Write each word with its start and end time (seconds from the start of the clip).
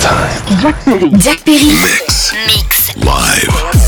time. 0.00 1.18
Jack 1.18 1.44
Perry. 1.44 1.66
Mix. 1.66 2.32
Mix. 2.46 2.96
Live. 3.04 3.87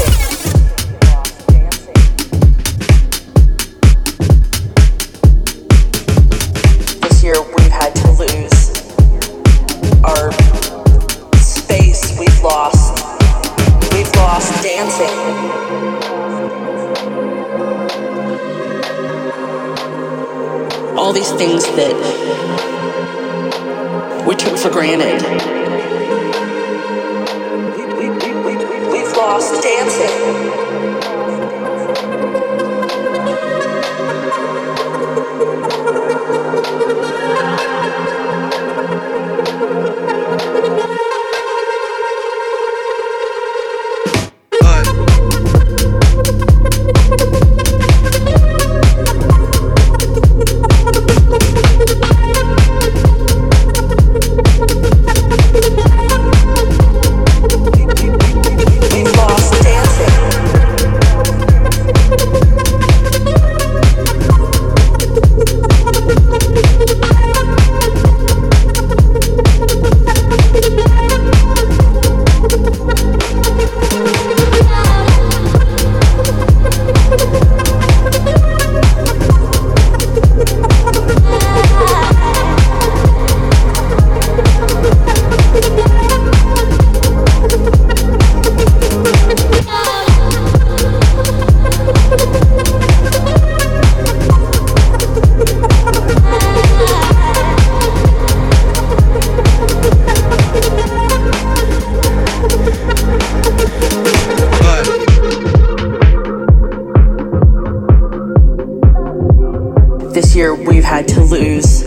This 110.20 110.36
year 110.36 110.54
we've 110.54 110.84
had 110.84 111.08
to 111.08 111.22
lose 111.22 111.82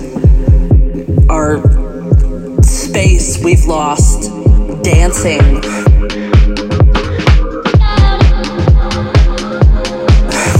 our 1.29 1.61
space. 2.63 3.37
We've 3.43 3.63
lost 3.65 4.31
dancing. 4.83 5.61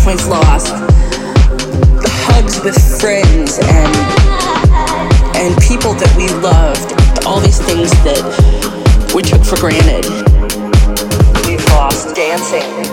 We've 0.06 0.28
lost 0.28 0.70
hugs 2.30 2.64
with 2.64 2.78
friends 3.02 3.58
and 3.58 3.96
and 5.36 5.58
people 5.64 5.96
that 5.96 6.14
we 6.16 6.30
loved. 6.44 7.26
All 7.26 7.40
these 7.40 7.59
things 7.59 7.90
that 8.03 9.14
we 9.16 9.24
took 9.24 9.44
for 9.44 9.56
granted. 9.56 10.06
We've 11.47 11.66
lost 11.70 12.16
dancing. 12.16 12.93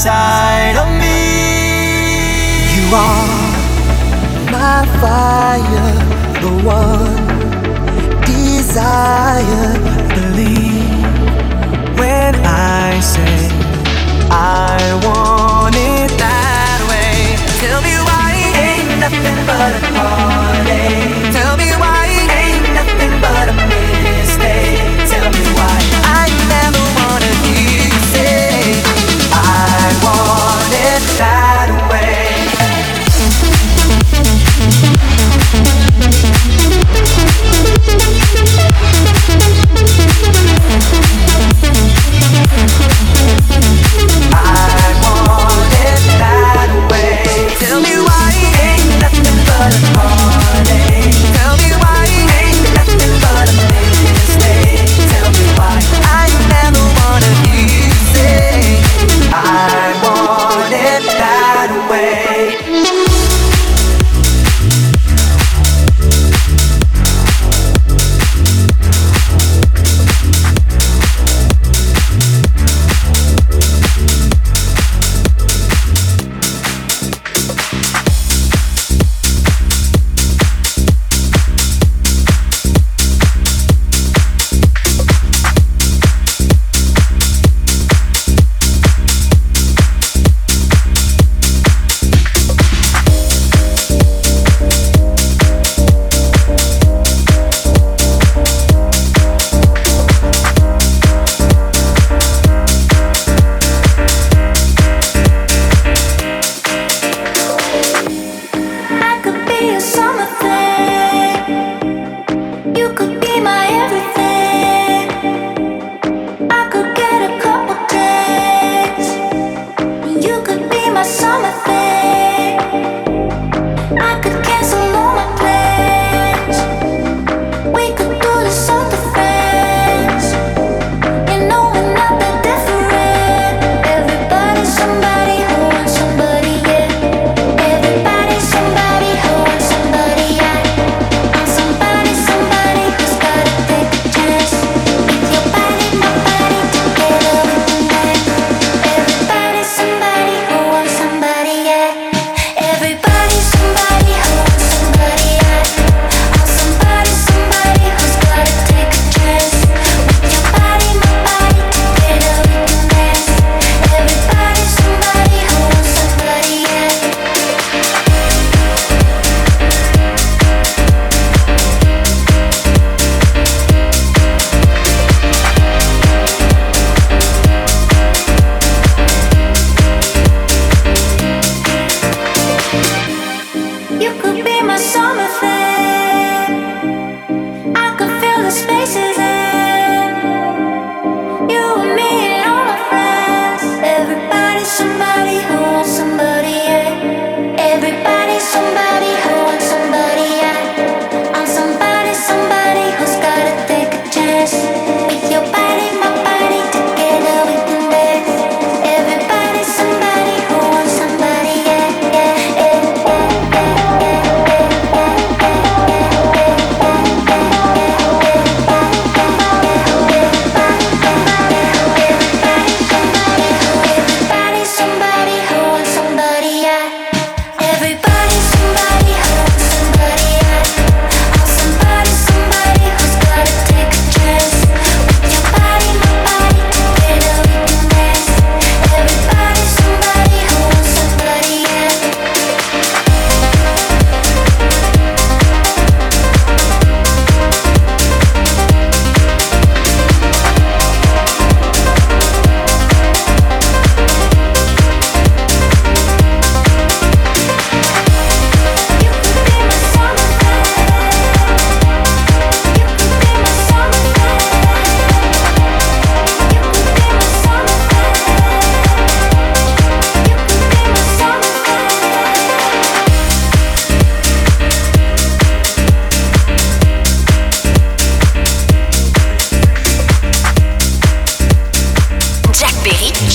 inside 0.00 0.76
of 0.78 0.88
me, 0.98 1.18
you 2.74 2.84
are 2.96 3.28
my 4.50 4.80
fire, 4.98 5.92
the 6.40 6.52
one 6.64 7.26
desire. 8.24 9.74
Believe 10.14 11.04
when 11.98 12.34
I 12.46 12.98
say 13.00 13.50
I 14.30 14.78
want 15.04 15.76
it 15.76 16.10
that 16.16 16.80
way. 16.88 17.36
Tell 17.60 17.82
me 17.82 17.94
why 18.08 18.30
ain't 18.56 19.00
nothing 19.00 19.46
but 19.46 19.70
a 19.76 19.98
party. 19.98 20.29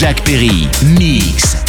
Jack 0.05 0.23
Perry. 0.23 0.69
Mix. 0.99 1.64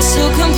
Jack 0.00 0.32
Perry, 0.34 0.49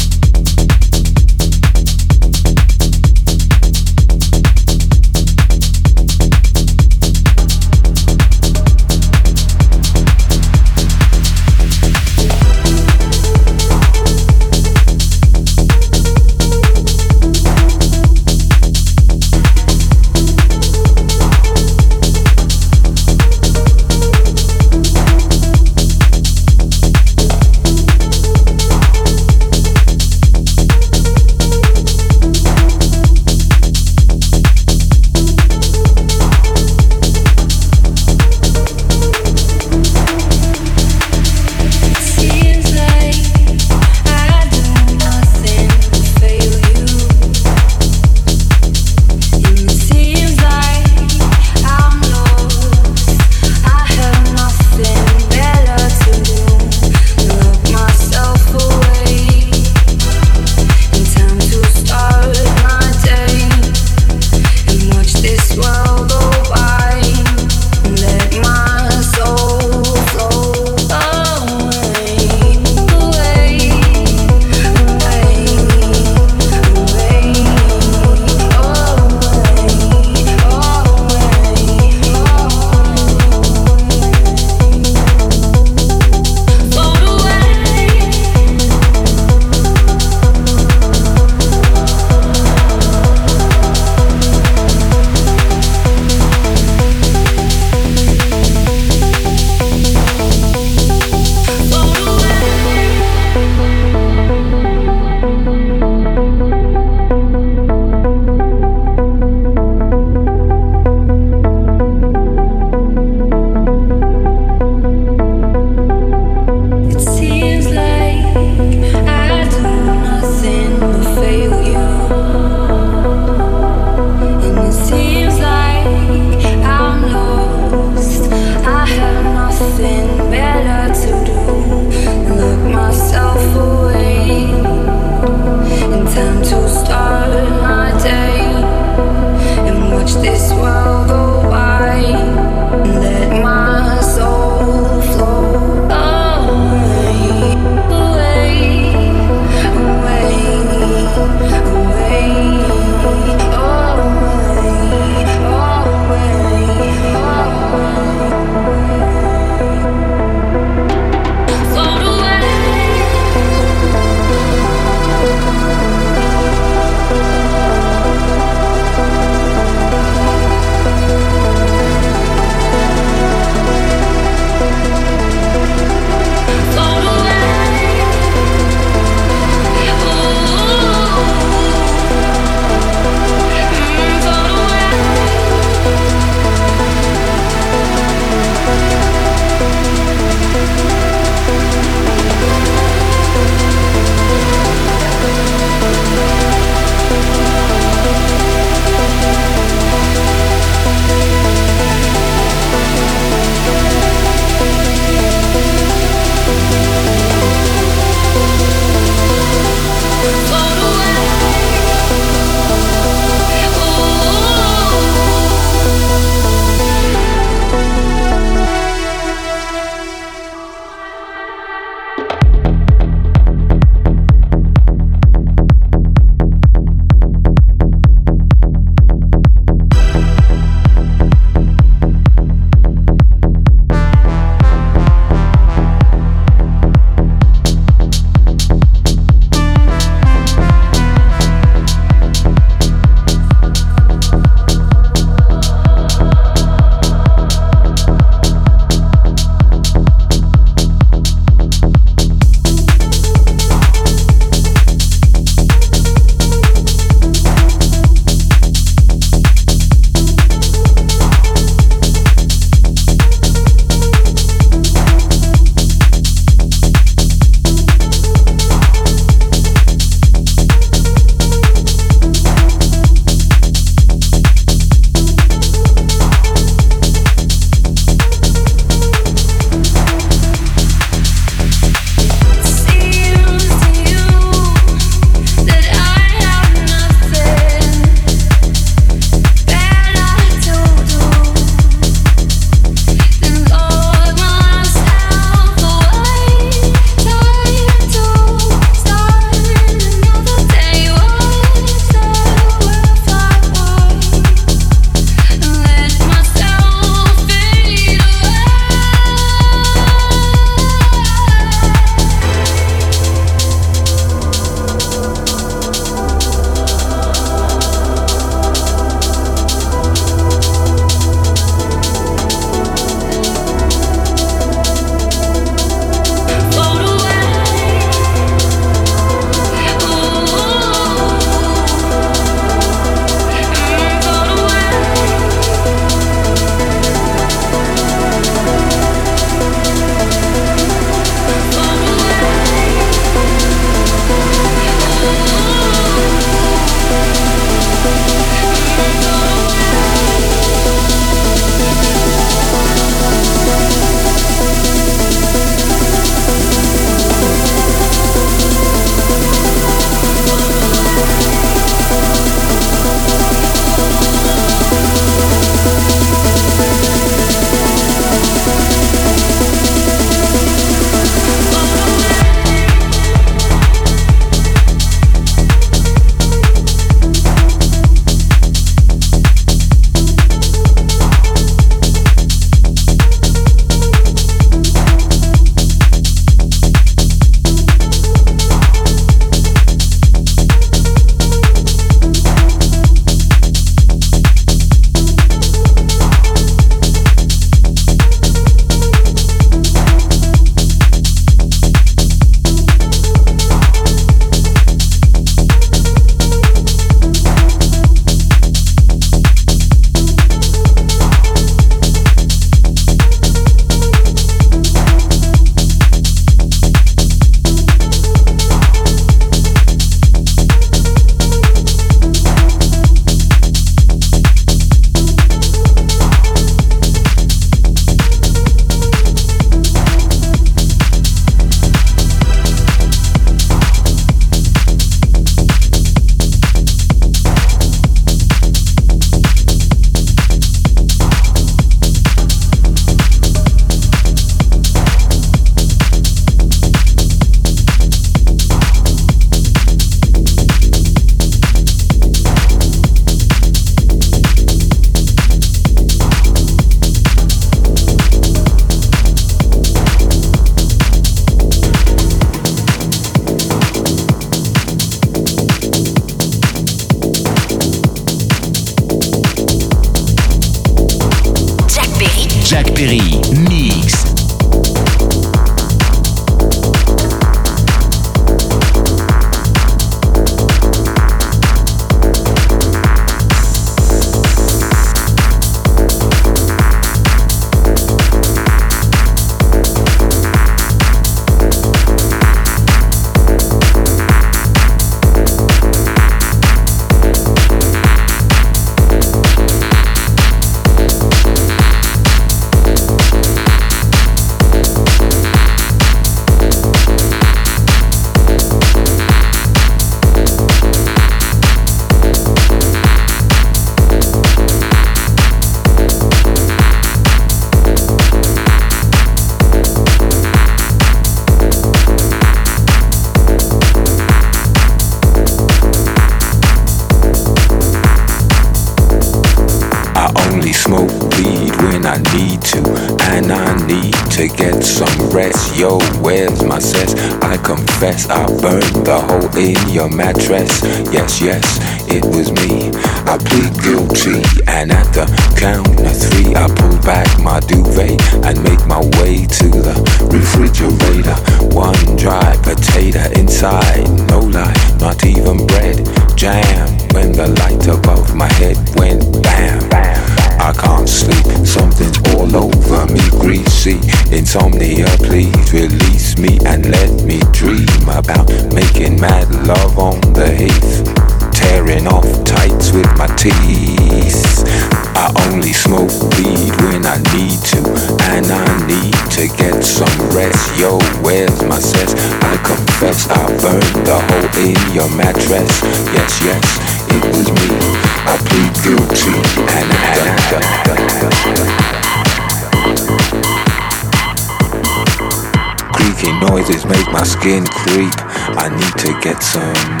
making 596.22 596.40
noises 596.40 596.84
make 596.84 597.06
my 597.12 597.22
skin 597.22 597.64
creep. 597.66 598.12
I 598.58 598.68
need 598.68 598.94
to 598.98 599.20
get 599.22 599.42
some 599.42 600.00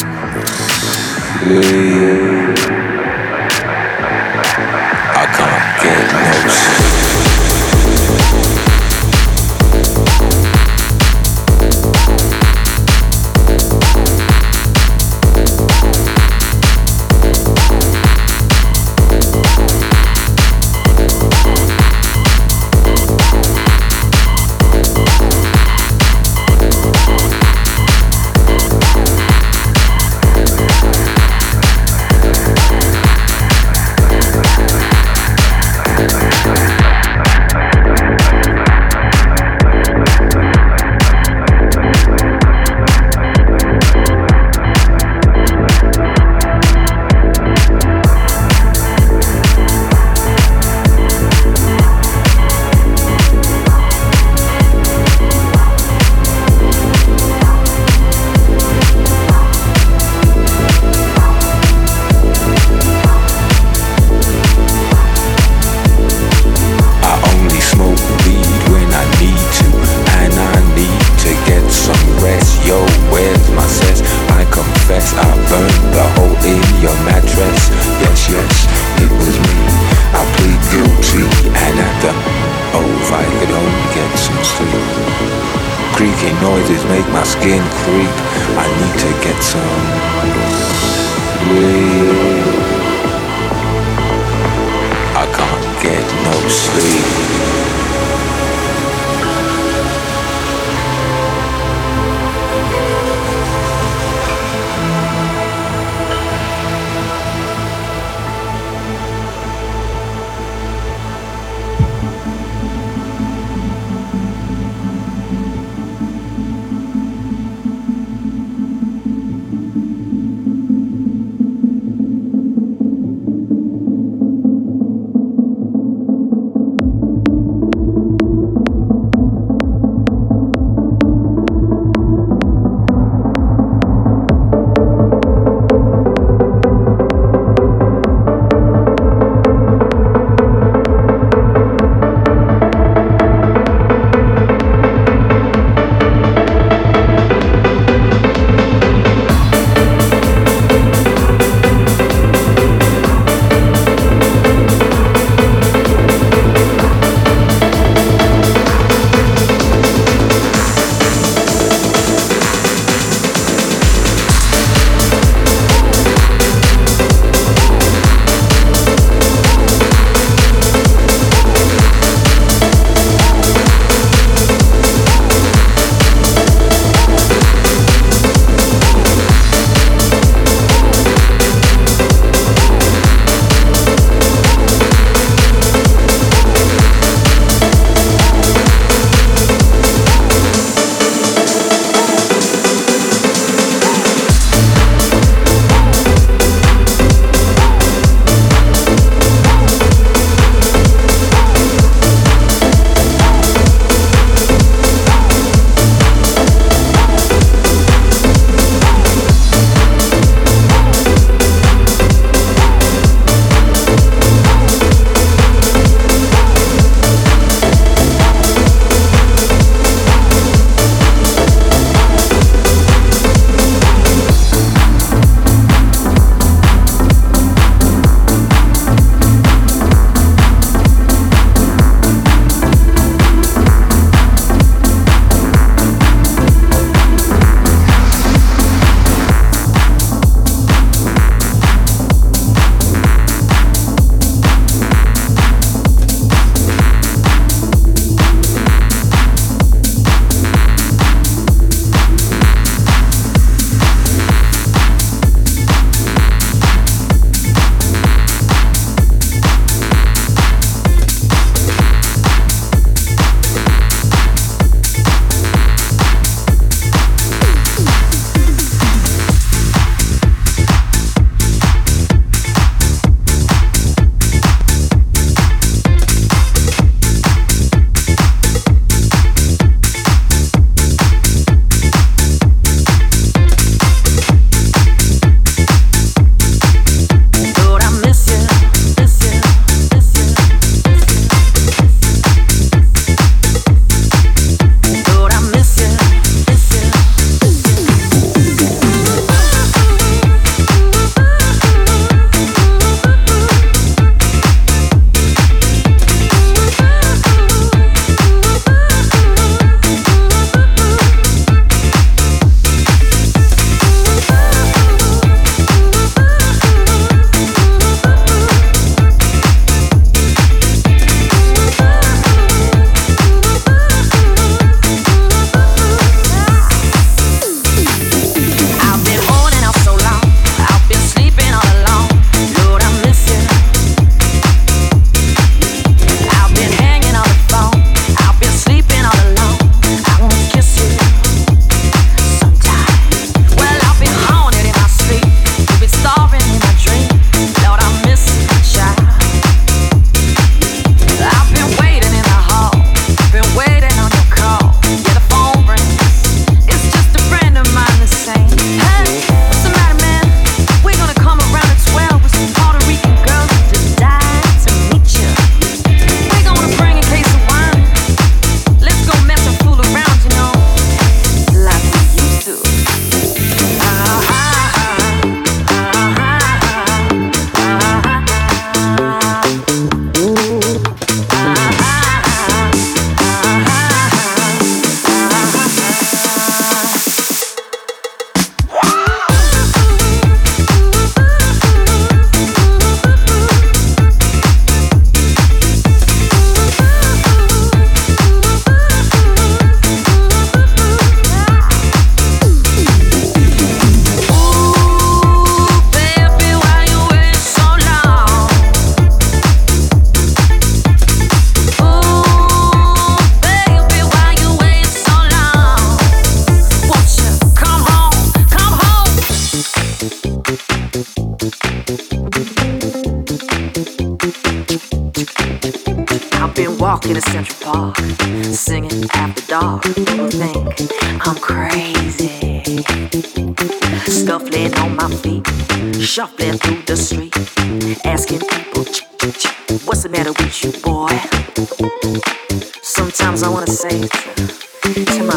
sleep. 1.40 2.89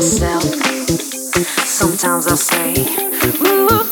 Myself. 0.04 0.44
Sometimes 1.66 2.28
I'll 2.28 2.36
say, 2.36 2.74
ooh. 3.48 3.83